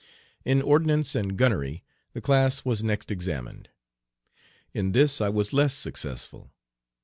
In 0.43 0.63
ordnance 0.63 1.13
and 1.13 1.37
gunnery 1.37 1.83
the 2.13 2.21
class 2.21 2.65
was 2.65 2.81
next 2.83 3.11
examined. 3.11 3.69
In 4.73 4.93
this 4.93 5.21
I 5.21 5.29
was 5.29 5.53
less 5.53 5.75
successful. 5.75 6.49